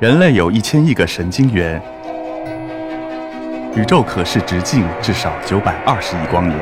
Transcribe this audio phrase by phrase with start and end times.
[0.00, 1.82] 人类有一千亿个神经元，
[3.74, 6.56] 宇宙可视直径至少九百二十亿光年。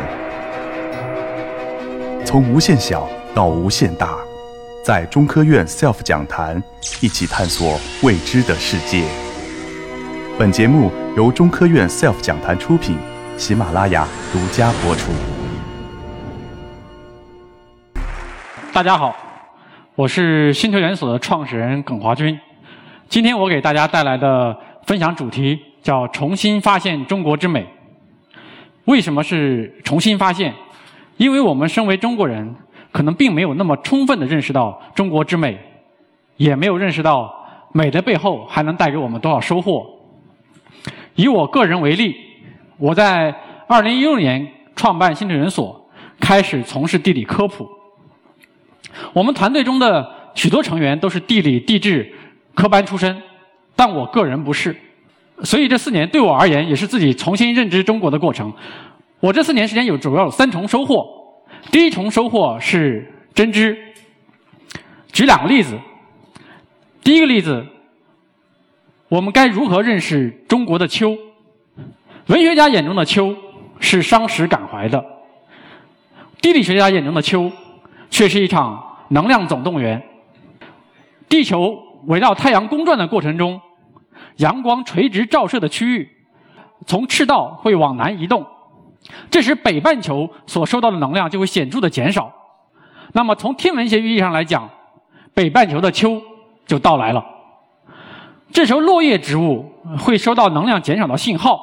[2.24, 4.16] 从无限小到无限大，
[4.82, 6.62] 在中科院 SELF 讲坛
[7.02, 9.04] 一起探索未知的世界。
[10.38, 12.96] 本节目由中科院 SELF 讲坛出品，
[13.36, 15.12] 喜马拉雅独家播出。
[18.72, 19.14] 大家好，
[19.94, 22.40] 我是星球研所的创始人耿华军。
[23.08, 27.64] 今天我给大家带来的分享主题叫“重新发现中国之美”。
[28.86, 30.52] 为什么是重新发现？
[31.16, 32.54] 因为我们身为中国人，
[32.90, 35.56] 可能并没有那么充分的认识到中国之美，
[36.36, 37.32] 也没有认识到
[37.72, 39.86] 美的背后还能带给我们多少收获。
[41.14, 42.16] 以我个人为例，
[42.76, 43.32] 我在
[43.68, 45.88] 2016年创办星球研所，
[46.18, 47.66] 开始从事地理科普。
[49.12, 52.12] 我们团队中的许多成员都是地理、地质。
[52.56, 53.22] 科班出身，
[53.76, 54.74] 但我个人不是，
[55.44, 58.50] 所以这四年对我而言也是自己重新认知中国的过程。
[59.20, 61.06] 我这四年时间有主要有三重收获。
[61.70, 63.76] 第一重收获是真知。
[65.12, 65.78] 举两个例子。
[67.04, 67.66] 第一个例子，
[69.08, 71.14] 我们该如何认识中国的秋？
[72.28, 73.36] 文学家眼中的秋
[73.80, 75.04] 是伤时感怀的，
[76.40, 77.52] 地理学家眼中的秋
[78.08, 80.02] 却是一场能量总动员。
[81.28, 81.82] 地球。
[82.06, 83.60] 围绕太阳公转的过程中，
[84.36, 86.08] 阳光垂直照射的区域
[86.86, 88.46] 从赤道会往南移动，
[89.30, 92.32] 这时北半球所收到的能量就会显著的减少。
[93.12, 94.68] 那么从天文学意义上来讲，
[95.34, 96.20] 北半球的秋
[96.66, 97.24] 就到来了。
[98.52, 101.60] 这时候落叶植物会收到能量减少的信号，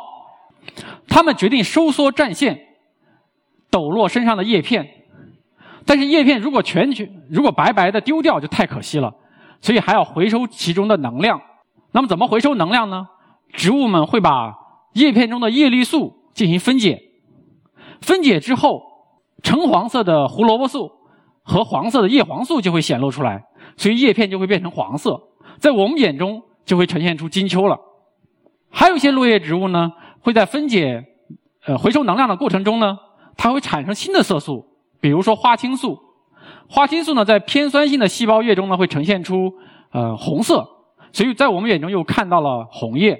[1.08, 2.60] 它们决定收缩战线，
[3.70, 4.88] 抖落身上的叶片。
[5.86, 9.14] 但是叶片如果全全如果白白的丢掉就太可惜了。
[9.62, 11.42] 所以还要回收其中的能量。
[11.92, 13.08] 那么怎么回收能量呢？
[13.54, 14.56] 植物们会把
[14.94, 17.00] 叶片中的叶绿素进行分解，
[18.02, 18.82] 分解之后，
[19.44, 20.92] 橙黄色的胡萝卜素
[21.44, 23.44] 和黄色的叶黄素就会显露出来，
[23.78, 25.22] 所以叶片就会变成黄色，
[25.60, 27.78] 在我们眼中就会呈现出金秋了。
[28.72, 29.92] 还有一些落叶植物呢，
[30.22, 31.04] 会在分解、
[31.66, 32.98] 呃回收能量的过程中呢，
[33.38, 34.66] 它会产生新的色素，
[35.00, 36.00] 比如说花青素。
[36.68, 39.54] 花青素呢，在偏酸性的细胞液中呢，会呈现出
[39.92, 40.68] 呃红色，
[41.12, 43.20] 所以在我们眼中又看到了红叶。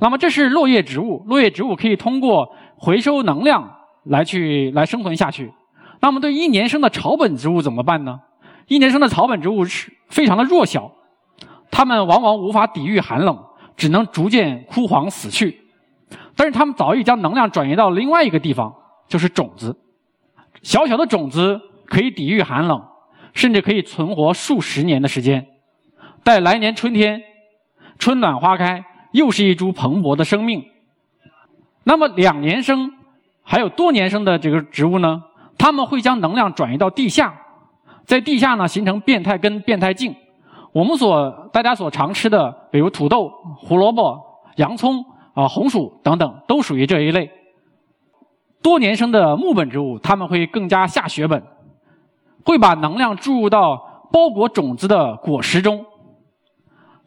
[0.00, 5.52] 那么这是落叶植物，落叶植物可以通过回收能量来去来生存下去。
[6.00, 8.20] 那么对一年生的草本植物怎么办呢？
[8.66, 10.90] 一年生的草本植物是非常的弱小，
[11.70, 13.42] 它们往往无法抵御寒冷，
[13.76, 15.62] 只能逐渐枯黄死去。
[16.36, 18.74] 但是它们早已将能量转移到另外一个地方，
[19.08, 19.74] 就是种子，
[20.62, 21.58] 小小的种子。
[21.94, 22.82] 可以抵御寒冷，
[23.34, 25.46] 甚至可以存活数十年的时间。
[26.24, 27.22] 待来年春天，
[28.00, 30.64] 春暖花开，又是一株蓬勃的生命。
[31.84, 32.92] 那么两年生，
[33.44, 35.22] 还有多年生的这个植物呢？
[35.56, 37.32] 它们会将能量转移到地下，
[38.04, 40.16] 在地下呢形成变态根、变态茎。
[40.72, 44.20] 我们所大家所常吃的，比如土豆、胡萝卜、
[44.56, 47.30] 洋葱啊、红薯等等，都属于这一类。
[48.60, 51.40] 多年生的木本植物，它们会更加下血本。
[52.44, 55.84] 会把能量注入到包裹种子的果实中，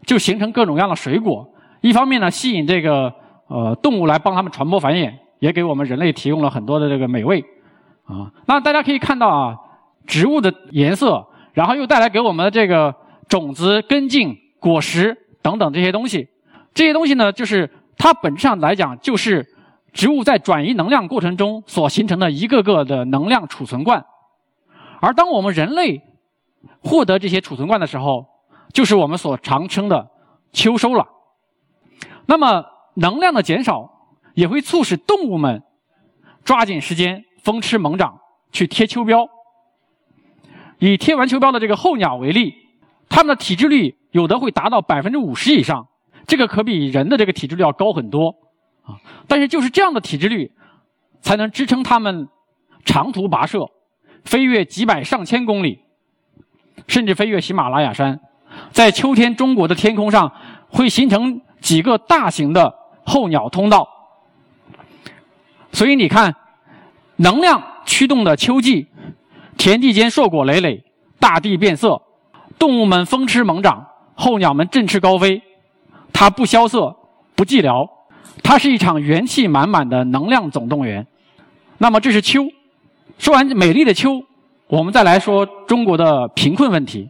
[0.06, 1.48] 就形成各种各样的水果。
[1.82, 3.14] 一方面呢，吸引这个
[3.48, 7.46] 呃动物来帮它们传播繁衍，也给我们人类提供了很多的这个美味
[8.06, 8.32] 啊。
[8.46, 9.56] 那大家可以看到啊，
[10.06, 12.94] 植物的颜色，然后又带来给我们的这个
[13.30, 16.28] 种子、根茎、果实等等这些东西。
[16.74, 19.46] 这些东西呢，就是它本质上来讲，就是
[19.94, 24.04] 植物在转移能量过程中所形成的一个个的能量储存罐。
[25.00, 26.02] 而当我们人类
[26.82, 28.26] 获得这些储存罐的时候，
[28.74, 30.10] 就是我们所常称的
[30.52, 31.08] 秋收了。
[32.26, 32.66] 那么
[32.96, 35.64] 能量的减少也会促使动物们
[36.44, 38.20] 抓紧时间风吃猛长
[38.52, 39.30] 去贴秋膘。
[40.80, 42.54] 以贴完秋膘的这个候鸟为例，
[43.10, 45.88] 它们的体脂率有的会达到百分之五十以上，
[46.26, 48.36] 这个可比人的这个体脂率要高很多
[48.84, 48.98] 啊。
[49.28, 50.52] 但是就是这样的体脂率，
[51.22, 52.28] 才能支撑它们
[52.86, 53.70] 长途跋涉。
[54.28, 55.80] 飞越几百上千公里，
[56.88, 58.20] 甚至飞越喜马拉雅山，
[58.72, 60.32] 在秋天中国的天空上
[60.68, 62.76] 会形成几个大型的
[63.06, 63.88] 候鸟通道。
[65.72, 66.36] 所以你看，
[67.16, 68.88] 能量驱动的秋季，
[69.58, 70.84] 田地间硕果累累，
[71.20, 72.02] 大地变色，
[72.60, 75.42] 动物们风吃猛长，候鸟们振翅高飞。
[76.12, 76.96] 它不萧瑟，
[77.36, 77.90] 不寂寥，
[78.44, 81.08] 它是一场元气满满的能量总动员。
[81.78, 82.46] 那么这是秋。
[83.18, 84.24] 说完美丽的秋，
[84.68, 87.10] 我们再来说中国的贫困问题。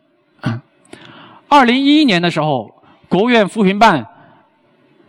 [1.50, 2.70] 二零一一年的时候，
[3.08, 4.06] 国务院扶贫办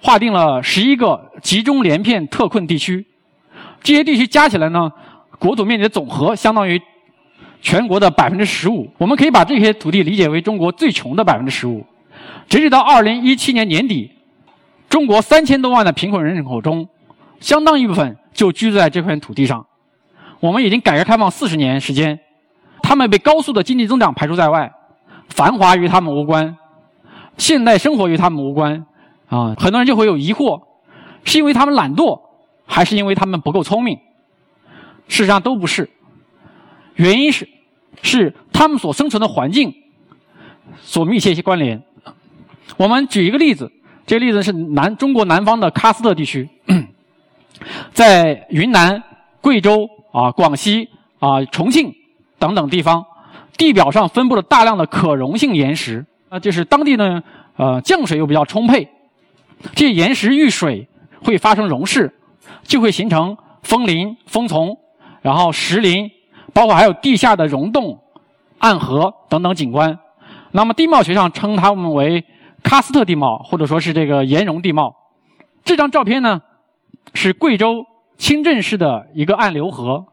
[0.00, 3.06] 划定了十一个集中连片特困地区，
[3.82, 4.92] 这些地区加起来呢，
[5.38, 6.80] 国土面积的总和相当于
[7.60, 8.88] 全国的百分之十五。
[8.98, 11.84] 我们可以把这些土地理解为中国最穷的百分之十五。
[12.48, 14.10] 截止到二零一七年年底，
[14.88, 16.88] 中国三千多万的贫困人口中，
[17.40, 19.66] 相当一部分就居住在这片土地上。
[20.40, 22.20] 我们已经改革开放四十年时间，
[22.82, 24.72] 他们被高速的经济增长排除在外，
[25.28, 26.56] 繁华与他们无关，
[27.36, 28.86] 现代生活与他们无关。
[29.28, 30.62] 啊，很多人就会有疑惑：
[31.24, 32.20] 是因为他们懒惰，
[32.66, 33.98] 还是因为他们不够聪明？
[35.08, 35.90] 事实上都不是。
[36.94, 37.48] 原因是，
[38.02, 39.74] 是他们所生存的环境
[40.80, 41.82] 所密切一些关联。
[42.76, 43.70] 我们举一个例子，
[44.06, 46.48] 这个例子是南中国南方的喀斯特地区，
[47.92, 49.02] 在云南、
[49.48, 49.88] 贵州。
[50.10, 51.94] 啊，广西啊，重庆
[52.38, 53.04] 等等地方，
[53.58, 57.22] 地表上分布了大量的可溶性岩石，啊，就是当地呢，
[57.56, 58.88] 呃，降水又比较充沛，
[59.74, 60.88] 这些岩石遇水
[61.22, 62.10] 会发生溶蚀，
[62.62, 64.78] 就会形成枫林、枫丛，
[65.20, 66.10] 然后石林，
[66.54, 68.00] 包括还有地下的溶洞、
[68.58, 69.98] 暗河等等景观。
[70.52, 72.24] 那么地貌学上称它们为
[72.64, 74.96] 喀斯特地貌，或者说是这个岩溶地貌。
[75.64, 76.40] 这张照片呢，
[77.12, 77.84] 是贵州。
[78.18, 80.04] 清镇市的一个暗流河，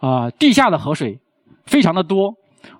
[0.00, 1.20] 啊，地下的河水
[1.66, 2.34] 非常的多，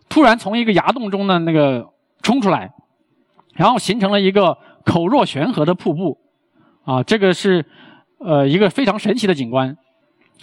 [0.08, 1.90] 突然从一个崖洞中的那个
[2.22, 2.72] 冲出来，
[3.54, 6.18] 然后形成了一个口若悬河的瀑布，
[6.84, 7.66] 啊，这个是
[8.18, 9.76] 呃一个非常神奇的景观。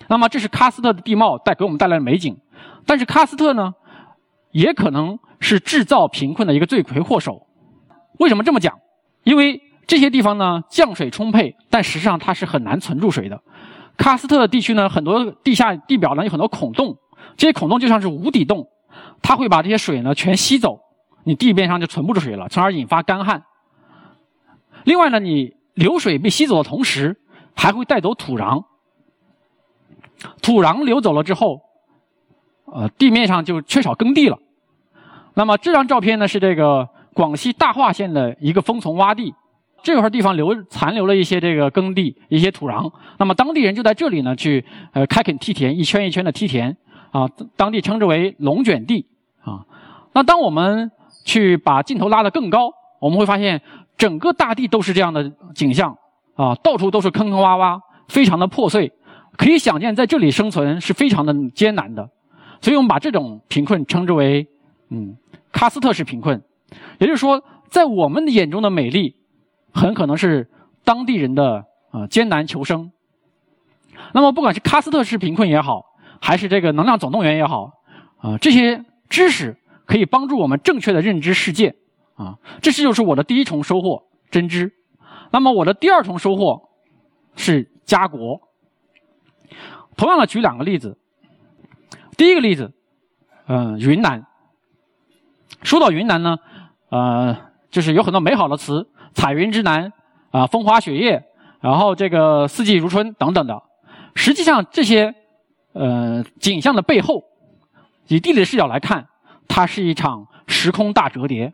[0.07, 2.37] 那么这是喀斯特的地貌带给我们带来的美景，
[2.85, 3.73] 但是喀斯特呢，
[4.51, 7.47] 也可能是制造贫困的一个罪魁祸首。
[8.19, 8.77] 为什么这么讲？
[9.23, 13.41] 因为这些地方呢降水充沛，但实际上它是很难存住水的。
[13.99, 16.97] 喀斯特地区呢，很多地下地表呢有很多孔洞，
[17.35, 18.69] 这些孔洞就像是无底洞，
[19.21, 20.79] 它会把这些水呢全吸走，
[21.25, 23.43] 你地面上就存不住水了，从而引发干旱。
[24.85, 27.19] 另外呢，你流水被吸走的同时，
[27.53, 28.63] 还会带走土壤，
[30.41, 31.59] 土壤流走了之后，
[32.65, 34.39] 呃，地面上就缺少耕地了。
[35.33, 39.35] 那么这张照片呢，是这个广西大化县的一个枫丛洼地。
[39.83, 42.91] 这块地方留残留了一些这个耕地，一些土壤。
[43.17, 46.75] 那么当地人就在这里呢，去呃开垦梯田，一圈一圈的梯田
[47.11, 49.05] 啊，当地称之为龙卷地
[49.41, 49.65] 啊。
[50.13, 50.91] 那当我们
[51.23, 53.61] 去把镜头拉得更高，我们会发现
[53.97, 55.97] 整个大地都是这样的景象
[56.35, 58.91] 啊，到处都是坑坑洼洼，非常的破碎，
[59.37, 62.09] 可以想见在这里生存是非常的艰难的。
[62.61, 64.47] 所以我们把这种贫困称之为
[64.89, 65.15] 嗯
[65.53, 66.41] 喀斯特式贫困，
[66.97, 69.15] 也就是说，在我们眼中的美丽。
[69.73, 70.49] 很可能是
[70.83, 72.91] 当地人的啊艰难求生。
[74.13, 75.83] 那么，不管是喀斯特式贫困也好，
[76.21, 77.73] 还是这个能量总动员也好，
[78.17, 81.75] 啊，这些知识可以帮助我们正确的认知世界
[82.15, 82.37] 啊。
[82.61, 84.71] 这是就是我的第一重收获，真知。
[85.31, 86.69] 那么，我的第二重收获
[87.35, 88.41] 是家国。
[89.97, 90.97] 同样的，举两个例子。
[92.15, 92.71] 第一个例子，
[93.47, 94.25] 嗯，云南。
[95.61, 96.37] 说到云南呢，
[96.89, 97.37] 呃，
[97.69, 98.87] 就是有很多美好的词。
[99.13, 99.91] 彩云之南，
[100.31, 101.23] 啊，风花雪月，
[101.59, 103.61] 然后这个四季如春等等的，
[104.15, 105.13] 实际上这些，
[105.73, 107.23] 呃，景象的背后，
[108.07, 109.07] 以地理视角来看，
[109.47, 111.53] 它是一场时空大折叠。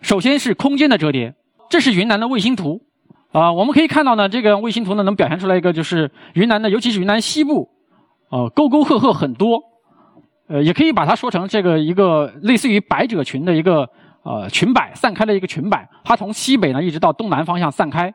[0.00, 1.34] 首先是空间的折叠，
[1.70, 2.82] 这是云南的卫星图，
[3.32, 7.70] 啊，我们可以看到呢，这个卫星图呢能表现出来一个就是云南的，尤其是云南西部，
[8.28, 9.62] 呃，沟沟壑壑很多，
[10.48, 13.88] 呃，也可以把它说成这个一个类似于百褶裙的一个。
[14.28, 18.12] 呃，裙摆散开了一个裙摆，它从西北呢一直到东南方向散开，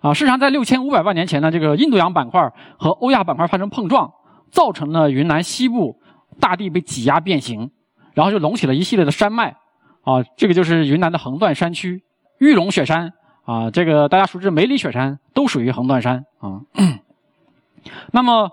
[0.00, 4.12] 啊，事实上在六千五百万年前呢，这个印度洋板块和欧亚板块发生碰撞，
[4.50, 6.00] 造成了云南西部
[6.40, 7.70] 大地被挤压变形，
[8.14, 9.54] 然后就隆起了一系列的山脉，
[10.02, 12.02] 啊，这个就是云南的横断山区，
[12.38, 13.12] 玉龙雪山
[13.44, 16.62] 啊，这个大家熟知梅里雪山都属于横断山啊。
[18.10, 18.50] 那么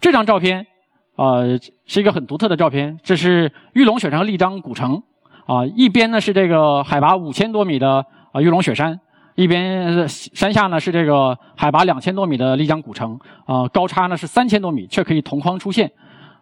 [0.00, 0.68] 这张照片
[1.16, 1.42] 啊
[1.86, 5.02] 是一个很独特的照片，这是玉龙雪山和丽江古城。
[5.50, 9.00] 啊，一边呢是这个海拔五千多米的啊玉龙雪山，
[9.34, 15.90] 一边山下呢是这个海拔两千多米的丽江古城，啊，高差呢是三千多米，却可以同框出现。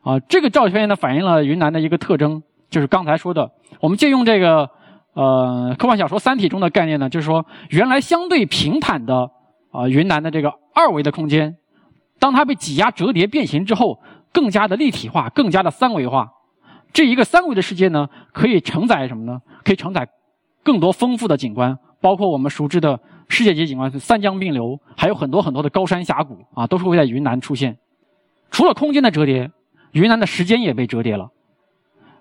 [0.03, 3.51] 啊，这个照片呢反映了云南的一个特征，就是刚才说的，
[3.81, 4.69] 我们借用这个
[5.15, 9.31] 呃科幻小说《三体》中的概念呢，就是说原来相对平坦的
[9.73, 11.57] 啊云南的这个二维的空间，
[12.19, 14.01] 当它被挤压、折叠、变形之后，
[14.35, 16.29] 更加的立体化，更加的三维化。
[16.93, 19.41] 这一个三维的世界呢，可以承载什么呢？
[19.65, 20.09] 可以承载
[20.63, 27.77] 更多丰富的景观，包括我们熟知的世界级景观，三江并流，还有很多很多的高山峡谷啊，都是会在云南出现。
[28.51, 29.51] 除了空间的折叠，
[29.93, 31.31] 云南的时间也被折叠了。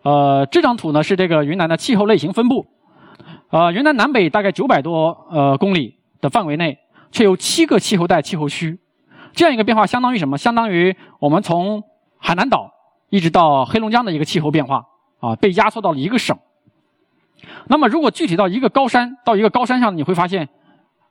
[0.04, 2.68] 呃，这张图呢是这个云南的气候类型分布。
[3.50, 6.78] 呃，云南南北大概九百多呃公里的范围内，
[7.12, 8.78] 却有七个气候带气候区，
[9.34, 10.38] 这样一个变化相当于什么？
[10.38, 11.84] 相当于我们从
[12.18, 12.72] 海南岛
[13.10, 14.86] 一直到黑龙江的一个气候变化
[15.20, 16.38] 啊，被压缩到了一个省。
[17.68, 20.50] 那么，如果具体到一个高山，到一个高山上，你会发现，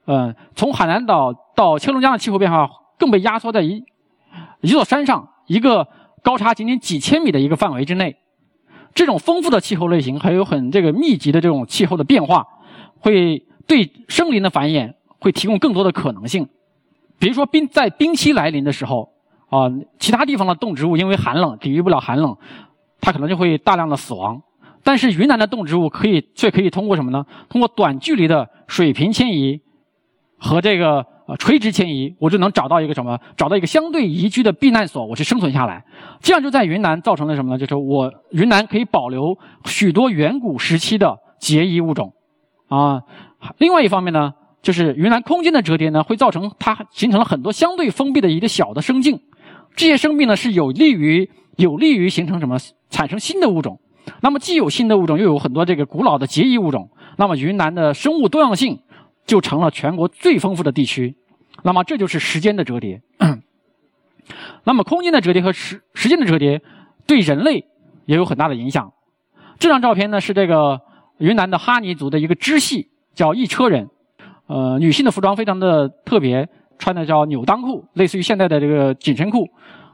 [0.06, 3.84] 嗯，从海南岛到黑龙江的气候变化更被压缩在一
[4.60, 5.86] 一座山上，一个
[6.22, 8.16] 高差仅仅几千米的一个范围之内。
[8.94, 12.46] 这种丰富的气候类型，还有很这个密集的这种气候的变化，
[12.98, 16.48] 会对生灵的繁衍会提供更多的可能性。
[17.18, 19.12] 比如说冰在冰期来临的时候，
[19.48, 22.36] 啊，其他地方的动植物因为寒冷抵御不了寒冷，
[23.00, 24.42] 它可能就会大量的死亡。
[24.82, 27.26] 但是云南的动植物可以却可以通过什么呢？
[27.48, 29.60] 通过短距离的水平迁移
[30.38, 33.18] 和这个呃垂直迁移，我就能找到一个什么？
[33.36, 35.84] 找到一个相对宜居的避难所，我去生存下来。
[36.20, 37.58] 这样就在云南造成了什么呢？
[37.58, 42.12] 就是我云南可以保留许多远古时期的结衣物种
[42.68, 43.02] 啊。
[43.58, 49.20] 另外一方面呢，就是云南空间的折叠呢，会造成它形成了很多相对封闭的一个小的生境。
[49.76, 52.58] 这些生命呢是有利于有利于形成什么？
[52.90, 53.80] 产生新的物种。
[54.20, 58.80] 那么既有新的物种，又有很多这个古老的结衣物种，那么云南的生物多样性
[59.26, 61.16] 就成了全国最丰富的地区。
[61.62, 63.02] 那么这就是时间的折叠。
[64.64, 66.62] 那么空间的折叠和时时间的折叠
[67.06, 67.66] 对人类
[68.06, 68.92] 也有很大的影响。
[69.58, 70.80] 这张照片呢是这个
[71.18, 73.88] 云南的哈尼族的一个支系，叫一车人。
[74.46, 79.48] 呃，女性的服装非常的特别，穿的叫扭裆裤，类似于现在的这个紧身裤。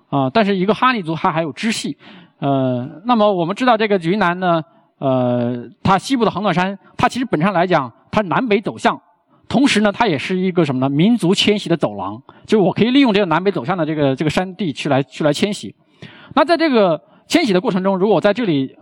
[0.08, 1.96] 啊，但是一个哈尼族它还有支系。
[2.38, 4.62] 呃，那么我们知道这个云南呢，
[4.98, 9.00] 呃，它西部的横断山，它其实本质上来讲，它南北走向，
[9.48, 10.90] 同时呢，它也是一个什么呢？
[10.90, 15.74] 民族迁徙的走廊，就是我可以利用这个南北走向的这个这个山地去来去来迁徙。
[16.34, 18.76] 那在这个迁徙的过程中，如果在这里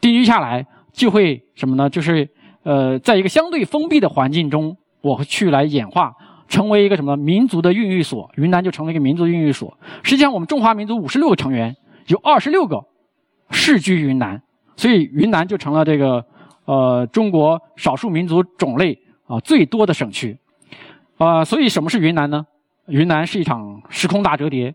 [0.00, 1.88] 定居下来，就会什么呢？
[1.88, 2.28] 就是
[2.64, 6.12] 呃，在一个相对封闭的环境中，我去来演化，
[6.48, 8.30] 成为一个什么民族的孕育所。
[8.36, 9.76] 云南就成为一个民族孕育所。
[10.02, 11.76] 实际上，我们中华民族五十六个成员，
[12.06, 12.84] 有二十六个。
[13.48, 14.42] 世居云南，
[14.74, 16.24] 所以云南就成了这个
[16.64, 18.98] 呃中国少数民族种类
[19.28, 20.36] 啊最多的省区，
[21.16, 22.44] 啊，所以什么是云南呢？
[22.88, 24.74] 云南是一场时空大折叠，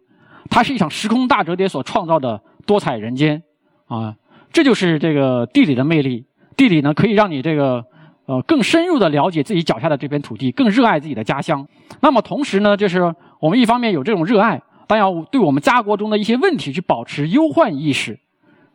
[0.50, 3.44] 它是一场时空大折叠所创造的多彩人间
[3.88, 4.16] 啊，
[4.54, 6.26] 这就是这个地理的魅力。
[6.56, 7.84] 地理呢可以让你这个
[8.26, 11.68] 呃更深入的了解自己脚下的这片土地，更热爱自己的家乡。
[12.02, 18.20] 那么同时呢，就是我们一方面有这种热爱，但要对我们家国中的一些问题去保持忧患意识。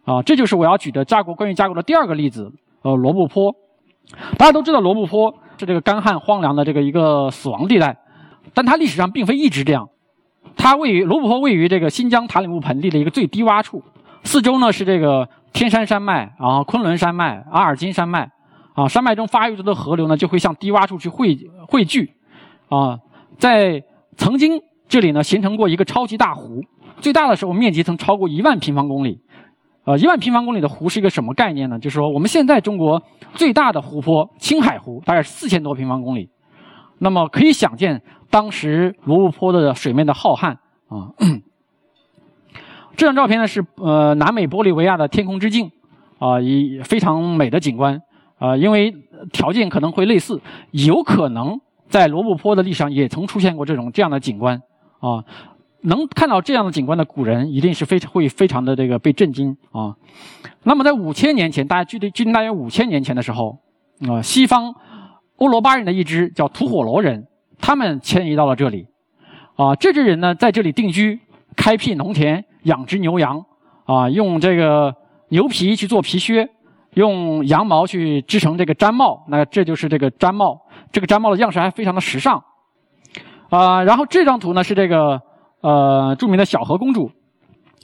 [0.04, 3.54] 啊，这就是我要举的家国关于家国的第二个例子，呃，罗布泊。
[4.38, 7.96] 大家都知道罗布泊是这个干旱荒凉的这个一个死亡地带，
[8.54, 9.88] 但它历史上并非一直这样。
[10.56, 13.82] 它位于罗布泊位于这个新疆塔里木盆地的一个最低洼处，
[14.22, 18.30] 四周呢是这个天山山脉啊、昆仑山脉、阿尔金山脉
[18.76, 22.12] 啊，山脉中发育出的河流呢就会向低洼处去汇汇聚，
[22.68, 22.99] 啊，
[23.38, 23.83] 在
[24.16, 26.61] 曾经这里呢形成过一个超级大湖，
[27.00, 29.23] 最大的时候面积曾超过一万平方公里。
[29.85, 31.78] 呃，一万平方公里的湖是一个什么概念呢？
[31.78, 33.00] 就是说，我们现在中国
[33.35, 36.28] 最大的湖泊青海湖大概是四千多平方公里，
[36.99, 40.56] 那么可以想见当时罗布泊的水面的浩瀚
[40.88, 41.14] 啊。
[42.97, 45.71] 这张照片呢是呃南美玻利维亚的天空之镜
[46.18, 48.00] 啊，以非常美的景观
[48.38, 48.94] 啊，因为
[49.32, 50.40] 条件可能会类似，
[50.70, 54.60] 有可能在罗布泊的历史上也曾出现过这种这样的景观
[55.00, 55.24] 啊。
[55.82, 59.94] 能看到这样的景观的古人，一定是非常会非常的这个被震惊啊。
[60.64, 63.60] 那么在五千年前，大家距离距离大约五千年前的时候，
[64.08, 64.74] 啊，西方
[65.36, 67.28] 欧罗巴人的一支叫吐火罗人，
[67.60, 68.88] 他们迁移到了这里，
[69.54, 71.20] 啊，这支人呢在这里定居，
[71.54, 73.44] 开辟农田，养殖牛羊，
[73.84, 74.92] 啊，用这个
[75.28, 76.48] 牛皮去做皮靴，
[76.96, 80.60] 用羊毛去织成这个毡帽，那这就是这个毡帽，
[80.92, 82.42] 这个毡帽的样式还非常的时尚，
[83.48, 85.22] 啊，然后这张图呢是这个。
[85.62, 87.10] 呃，著名的小河公主，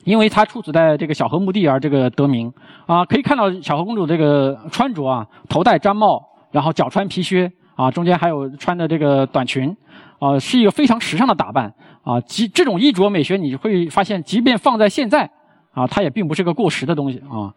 [0.05, 2.53] 因为她出土在这个小河墓地而这个得名
[2.87, 3.05] 啊。
[3.07, 9.75] 可以看到小河公主这个穿着啊，头戴毡帽，然后脚穿皮靴啊，中间还有穿的这个短裙
[10.21, 12.21] 啊，是一个非常时尚的打扮啊。
[12.21, 15.29] 即这种衣着美学，你会发现，即便放在现在
[15.73, 17.51] 啊，它也并不是个过时的东西啊。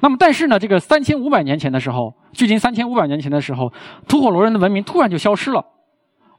[0.00, 3.72] 那么，但是呢，这个三千五百年前的时候，距今三千五百年前的时候，
[4.06, 5.64] 吐火罗人的文明突然就消失了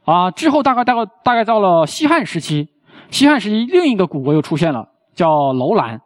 [0.04, 0.30] 啊。
[0.30, 2.68] 之后大概大概大概到了西汉时期。
[3.10, 6.00] 西汉时期，另一个古国又出现了，叫楼兰。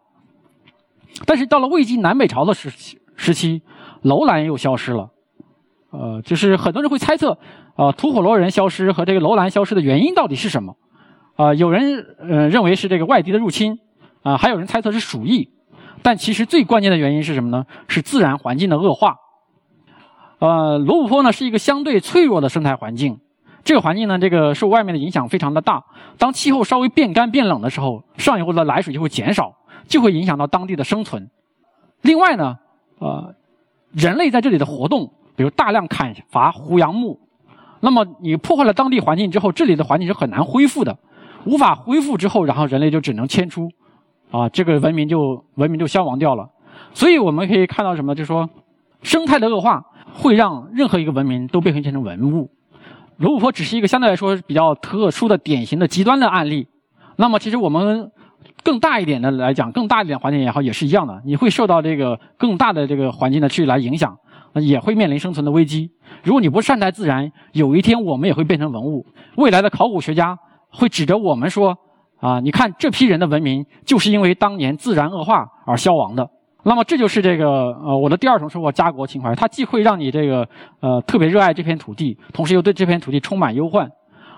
[1.24, 3.62] 但是到了魏晋南北朝的时期，时期
[4.02, 5.10] 楼兰又消失了。
[5.90, 7.38] 呃，就是很多人会猜测，
[7.76, 10.74] 呃，吐火罗人消失和这个楼兰消失的原因到底是什么？
[11.36, 13.78] 啊，有人呃认为是这个外敌的入侵，
[14.22, 15.50] 啊，还有人猜测是鼠疫。
[16.02, 17.66] 但其实最关键的原因是什么呢？
[17.88, 19.16] 是自然环境的恶化。
[20.38, 23.18] 呃，罗布泊呢是一个相对脆弱的生态环境，
[23.64, 25.82] 这个环境呢，这个受外面的影响非常的大。
[26.18, 29.54] 当气候稍微变干变冷的时候，上游的来水就会减少，
[29.88, 31.30] 就会影响到当地的生存。
[32.02, 32.58] 另外呢，
[32.98, 33.34] 呃，
[33.92, 37.18] 人类在这里的活动，比如大量砍伐胡杨木，
[37.80, 40.98] 那么你破坏了当地环境之后，这里的环境是很难恢复的，
[41.46, 43.70] 无法恢复之后，然后人类就只能迁出，
[44.30, 46.48] 啊，这个文明就文明就消亡掉了。
[46.92, 48.14] 所以我们可以看到什么？
[48.14, 48.48] 就是说，
[49.02, 52.50] 生态的恶化会让任何一个文明都被变成文物。
[53.18, 56.66] 罗布泊只是一个相对来说比较特殊的、典型的、极端的案例。
[57.16, 58.10] 那么，其实我们
[58.62, 61.22] 更大一点的来讲，更大一点环境也好，也是一样的。
[61.24, 64.14] 你会受到这个更大的这个环境的去来影响，
[64.54, 65.90] 也会面临生存的危机。
[66.22, 69.06] 如果你不善待自然，有一天我们也会变成文物。
[69.36, 71.78] 未来的考古学家会指着我们说
[72.26, 76.28] ：“啊，你看这批人的文明，就是因为当年自然恶化而消亡的。”
[76.68, 77.46] 那么这就是这个
[77.84, 79.32] 呃我的第二种收获——家国情怀。
[79.36, 80.48] 它既会让你这个
[80.80, 83.88] 呃特别热爱这片土地，同时又对这片土地充满忧患。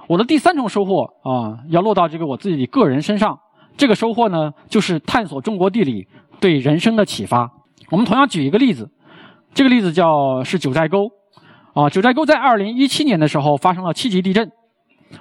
[0.07, 3.39] 我的第三重收获啊，要落到这个我自己个人身上。
[3.79, 6.07] 这个收获呢，就是探索中国地理
[6.41, 7.51] 对人生的启发。
[7.91, 8.91] 我们同样举一个例子，
[9.55, 11.09] 这个例子叫是九寨沟
[11.73, 11.89] 啊。
[11.89, 14.51] 九寨沟在二零一七年的时候发生了七级地震，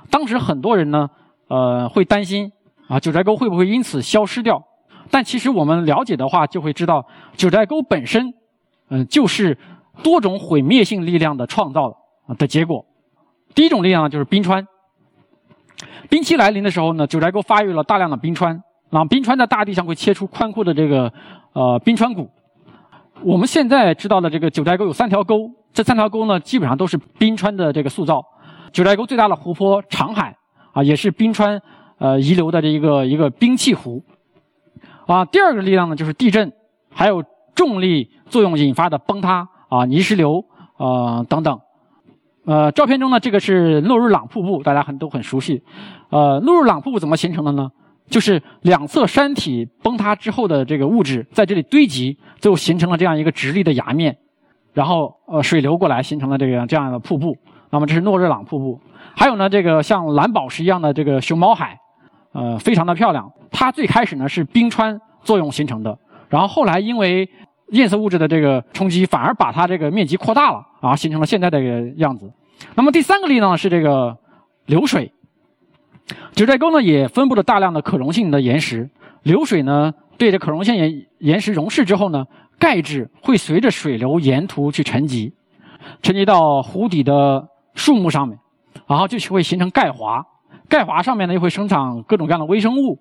[0.10, 1.08] 当时很多人呢
[1.48, 2.52] 呃会担心
[2.88, 4.62] 啊九寨沟会不会因此消失掉。
[5.10, 8.34] 但其实我们了解的话，就会知道九寨沟本身，
[8.90, 9.58] 嗯，就是
[10.04, 11.90] 多种毁灭性力量的创造
[12.28, 12.86] 啊的结果。
[13.56, 14.68] 第一种力量呢，就是冰川。
[16.10, 21.12] 冰期来临的时候呢，九寨沟发育了大量的冰川，然后冰川在大地上会切出宽阔的这个
[21.54, 22.30] 呃冰川谷。
[23.24, 28.22] 我们现在知道的这个九寨沟有三条沟，这三条沟呢，基本上都是冰川的这个塑造。
[28.72, 30.36] 九寨沟最大的湖泊长海
[30.74, 31.62] 啊，也是冰川
[31.98, 34.04] 呃遗留的这一个一个冰气湖。
[35.06, 36.52] 啊，第二个力量呢，就是地震，
[36.90, 37.24] 还有
[37.56, 40.44] 重力作用引发的崩塌啊，泥石流
[40.76, 41.62] 啊等等。
[42.46, 45.64] 呃，照片中呢，这个是诺日朗瀑布，大家很都很熟悉。
[46.10, 47.72] 呃，诺日朗瀑布怎么形成的呢？
[48.10, 54.18] 就是两侧山体崩塌之后的这个物质在这里堆积，最后形成了这样一个直立的崖面，
[54.74, 57.38] 然后呃水流过来形成了这个这样的瀑布。
[57.70, 58.82] 那么这是诺日朗瀑布。
[59.16, 61.80] 还有呢，这个像蓝宝石一样的这个熊猫海。
[62.32, 63.32] 呃，非常的漂亮。
[63.52, 65.98] 它最开始呢是冰川作用形成的，
[66.30, 67.28] 然后后来因为
[67.72, 72.32] 堰塞物质的这个冲击，反而把它这个面积扩大了，啊，形成了现在这个样子。
[72.76, 74.18] 那么第三个力呢是这个
[74.66, 75.12] 流水。
[76.34, 78.90] 九寨沟呢也分布了大量的可溶性的岩石，
[79.24, 82.26] 流水呢对着可溶性岩岩石溶蚀之后呢，
[82.58, 85.34] 钙质会随着水流沿途去沉积，
[86.02, 88.40] 沉积到湖底的树木上面，
[88.88, 90.24] 然后就会形成钙华。
[90.70, 93.00] 钙华上面呢又会生长各种各样的微生物，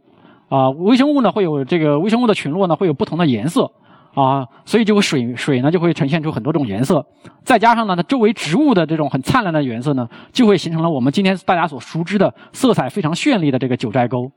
[0.49, 3.71] 啊，微生物呢会有这个微生物的群落呢会有不同的颜色，
[4.15, 7.05] 啊，所以就会水水呢就会呈现出很多种颜色，
[7.43, 14.31] 再加上呢它周围植物的这种很灿烂的颜色呢，就会形成了我们今天大家所熟知的色彩非常绚丽的这个九寨沟。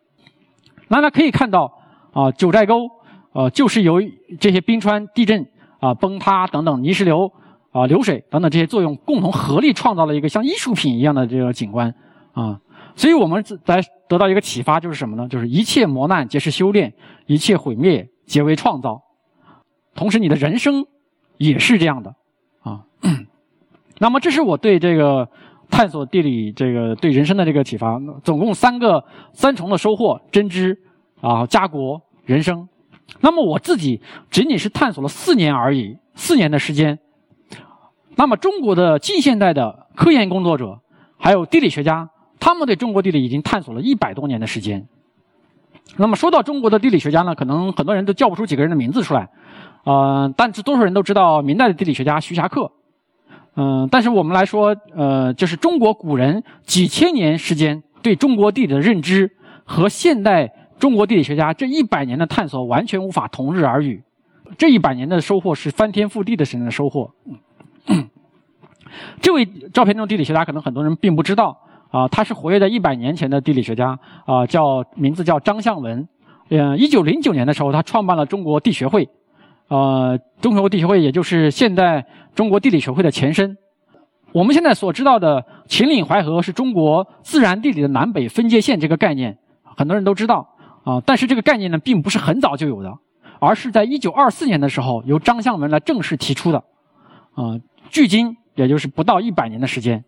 [0.87, 1.71] 那大家可以看到，
[2.13, 2.89] 啊，九寨沟，
[3.33, 4.01] 呃，就是由
[4.39, 5.47] 这些冰川、地震、
[5.79, 7.31] 啊崩塌等等泥石流、
[7.71, 11.93] 啊流水等等这些作用共同合力创造了一个像艺术品一样的这个景观，
[12.33, 12.59] 啊。
[12.99, 15.25] 所以我们来得到一个启发，就是什么呢？
[15.29, 16.93] 就是一切磨难皆是修炼，
[17.27, 19.01] 一切毁灭皆为创造。
[19.95, 20.85] 同时，你的人生
[21.37, 22.13] 也是这样的
[22.59, 22.83] 啊。
[23.99, 25.29] 那么，这是我对这个
[25.69, 27.97] 探索地理这个对人生的这个启发。
[28.21, 30.77] 总共三个三重的收获：真知
[31.21, 32.67] 啊、家国、人生。
[33.21, 36.99] 那么我自己仅仅是探索了四年而已，四年的时间。
[38.17, 40.81] 那么，中国的近现代的科研工作者
[41.17, 42.09] 还有地理学家。
[42.39, 44.87] 他们对中国地理已经探索了一百多年的时间。
[45.97, 49.29] 那么说到中国的地理学家呢，可能很多人都叫不出几个人的名字出来，
[49.85, 52.71] 呃，但是多数人都知道明代的地理学家徐霞客。
[53.55, 59.31] 嗯，但是我们来说，呃，就是中国古人几千年时间对中国地理的认知
[59.65, 64.03] 和现代中国地理学家这一百年的探索完全无法同日而语。
[64.57, 67.11] 这一百年的收获是翻天覆地的神的收获。
[69.19, 71.57] 这位照片中地理学家可能很多人并不知道。
[71.89, 76.07] 啊，他是活跃在一百年前的地理学家，啊，叫名字叫张向文，
[76.49, 79.09] 嗯，一九零九年的时候，他创办了中国地学会，
[79.69, 83.57] 呃，中国地学会也就是现代中国地理学会的前身。
[84.31, 89.39] 我们现在所知道的秦岭淮河是中国自然地理的南北分界线这个概念，
[89.75, 90.47] 很多人都知道，
[90.83, 92.93] 啊，但是这个概念呢，并不是很早就有的，
[93.39, 96.59] 而是在一九二四年的时候由张向文来正式提出的，
[97.33, 97.57] 啊，
[97.89, 100.03] 距今也就是不到一百年的时间。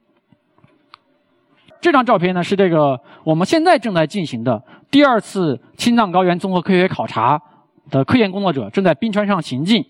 [1.82, 7.42] 这张照片呢是这个我们现在正在进行的第二次青藏高原综合科学考察
[7.90, 9.84] 的科研工作者正在冰川上行进。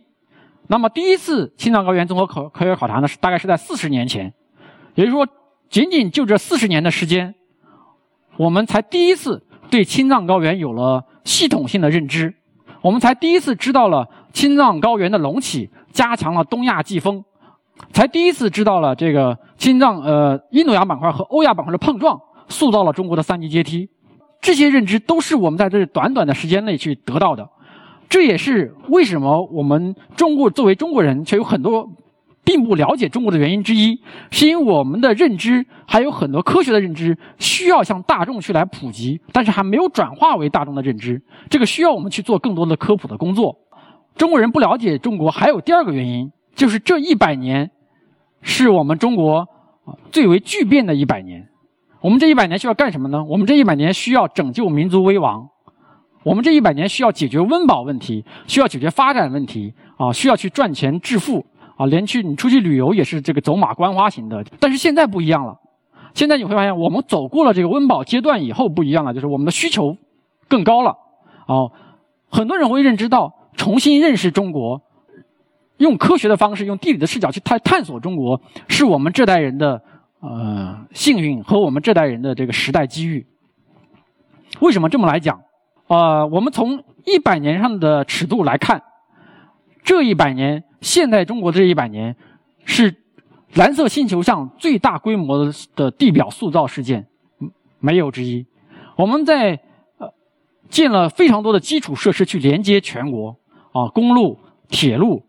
[0.68, 4.34] 那么第一次青藏高原综合考科学考察呢，是大概是在四十年前，
[4.96, 5.28] 也就是说，
[5.70, 7.36] 仅仅就这四十年的时间，
[8.38, 12.34] 我们才第一次对青藏高原有了系统性的认知，
[12.82, 17.26] 我们才第一次知道了青藏高原的隆起加强了东亚季风，
[17.94, 23.90] 才第一次知道了这个青藏呃印度洋板块和欧亚板块的碰撞塑造了中国的三级阶梯，
[24.40, 27.50] 这些认知都是我们在这短短的时间内去得到的。
[28.10, 31.90] 这也是为什么我们中国作为中国人却有很多
[32.44, 43.58] 并不了解中国的原因之一，是因为我们的认知还有很多科学的认知需要向大众去来普及，但是还没有转化为大众的认知，这个需要我们去做更多的科普的工作。
[44.16, 47.72] 中国人不了解中国还有第二个原因，就是这一百年
[48.42, 49.48] 是我们中国
[50.12, 51.48] 最为巨变的一百年。
[52.02, 53.24] 我们这一百年需要干什么呢？
[53.24, 55.48] 我们这一百年需要拯救民族危亡。
[56.24, 61.46] 我们这一百年需要解决温饱问题，需要解决发展问题啊，需要去赚钱致富
[61.78, 64.44] 啊，连去你出去旅游也是这个走马观花型的。
[64.60, 65.60] 但是现在不一样了，
[66.14, 69.98] 现在你会发现，我们走过了这个温饱阶段以后不一样了，就是我们的需求
[70.48, 70.96] 更高了。
[71.48, 71.72] 哦，
[72.30, 74.82] 很多人会认知到，重新认识中国，
[75.82, 79.82] 用科学的方式，用地理的视角去探探索中国，是我们这代人的
[80.20, 83.26] 呃幸运和我们这代人的这个时代机遇。
[84.60, 85.42] 为什么这么来讲？
[85.88, 88.84] 呃，我们从一百年上的尺度来看，
[89.84, 92.16] 这一百年，现代中国这一百年，
[92.64, 92.96] 是
[93.56, 97.08] 蓝色星球上最大规模的地表塑造事件，
[97.80, 98.46] 没有之一。
[98.96, 99.60] 我们在
[99.98, 100.14] 呃
[100.70, 103.36] 建了非常多的基础设施去连接全国
[103.72, 104.38] 啊，公路、
[104.70, 105.26] 铁路、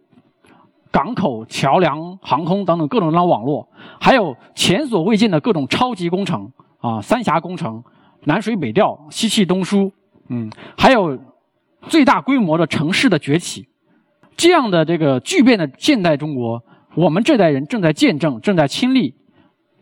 [0.93, 3.67] 港口、桥梁、航空等等各种各样的网络，
[3.99, 7.83] 还有前所未见的各种超级工程啊，三峡工程、
[8.25, 9.91] 南水北调、西气东输。
[10.29, 11.19] 嗯，还有
[11.89, 13.67] 最大规模的城市的崛起，
[14.37, 16.63] 这样的这个巨变的现代中国，
[16.95, 19.15] 我们这代人正在见证，正在亲历。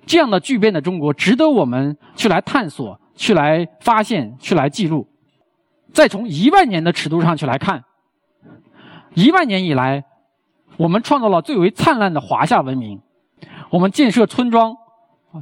[0.06, 5.06] 这样的巨变的中国，值得我们去来探索，去来发现，去来记录。
[5.92, 7.84] 再从一万年的尺度上去来看，
[9.14, 10.04] 一万年以来，
[10.80, 13.02] 我们创造了最为灿烂的华夏文明。
[13.68, 14.74] 我们建设村庄，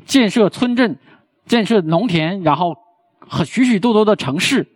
[0.05, 0.99] 建设村镇，
[1.47, 2.77] 建设农田，然后
[3.21, 4.67] 和许许多多的城市。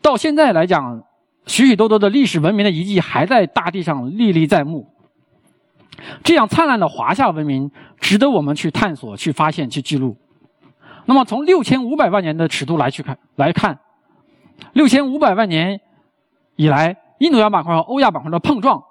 [0.00, 1.02] 到现在来讲，
[1.44, 4.88] 许许多多的历史文明的遗迹还在大地上历历在目。
[6.22, 7.70] 这样灿烂的华夏文明，
[8.00, 10.16] 值得我们去探索、去发现、去记录。
[11.04, 13.78] 那么，从六千五百万年的尺度来去看，来看，
[14.72, 15.82] 六千五百万年
[16.56, 18.82] 以来，印度洋板块和欧亚板块的碰撞，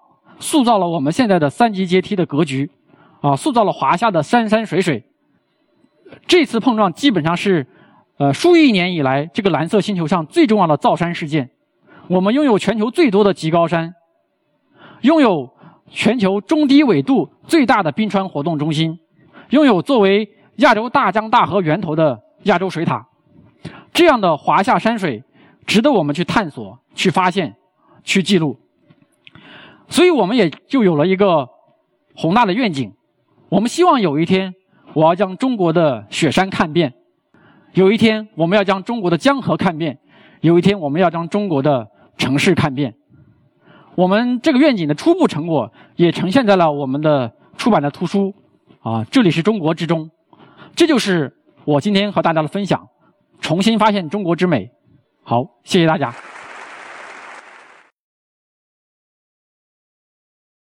[0.43, 2.69] 塑造了我们现在的三级阶梯的格局，
[3.21, 5.03] 啊，塑造了华夏的山山水水。
[6.27, 7.65] 这次碰撞基本上是。
[8.19, 11.49] 呃，数亿年以来，这个蓝色星球上最重要的造山事件，
[12.07, 13.95] 我们拥有全球最多的极高山，
[15.01, 15.49] 拥有
[15.89, 18.99] 全球中低纬度最大的冰川活动中心，
[19.49, 23.07] 拥有作为亚洲大江大河源头的亚洲水塔，
[23.91, 25.23] 这样的华夏山水，
[25.65, 27.55] 值得我们去探索、去发现、
[28.03, 28.59] 去记录。
[29.93, 31.47] 所以我们也就有了一个
[32.15, 32.91] 宏大的愿景，
[33.49, 34.55] 我们希望有一天，
[34.95, 36.95] 我要将中国的雪山看遍。
[37.73, 39.97] 有一天，我们要将中国的江河看遍；
[40.41, 42.95] 有一天，我们要将中国的城市看遍。
[43.93, 48.33] 我们这个愿景的初步成果也呈现在了我们的出版的图书。
[48.81, 50.09] 啊，这里是中国之中，
[50.75, 52.87] 这就是我今天和大家的分享，
[53.41, 54.71] 重新发现中国之美。
[55.21, 56.15] 好，谢谢大家。